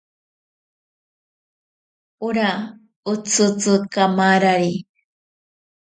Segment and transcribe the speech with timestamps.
[2.29, 2.49] Ora
[3.13, 4.73] otsitzi kamarari.